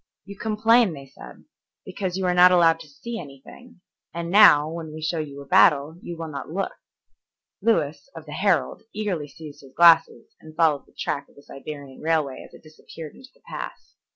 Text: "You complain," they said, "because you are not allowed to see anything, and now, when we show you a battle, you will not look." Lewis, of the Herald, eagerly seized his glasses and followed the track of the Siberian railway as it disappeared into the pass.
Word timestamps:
"You 0.25 0.35
complain," 0.35 0.93
they 0.93 1.05
said, 1.05 1.45
"because 1.85 2.17
you 2.17 2.25
are 2.25 2.33
not 2.33 2.51
allowed 2.51 2.79
to 2.79 2.87
see 2.89 3.19
anything, 3.19 3.81
and 4.15 4.31
now, 4.31 4.67
when 4.67 4.91
we 4.91 4.99
show 4.99 5.19
you 5.19 5.39
a 5.41 5.45
battle, 5.45 5.99
you 6.01 6.17
will 6.17 6.27
not 6.31 6.49
look." 6.49 6.71
Lewis, 7.61 8.09
of 8.15 8.25
the 8.25 8.31
Herald, 8.31 8.81
eagerly 8.93 9.27
seized 9.27 9.61
his 9.61 9.75
glasses 9.77 10.33
and 10.41 10.55
followed 10.55 10.87
the 10.87 10.95
track 10.97 11.29
of 11.29 11.35
the 11.35 11.43
Siberian 11.43 12.01
railway 12.01 12.43
as 12.43 12.51
it 12.51 12.63
disappeared 12.63 13.13
into 13.13 13.29
the 13.31 13.41
pass. 13.47 13.93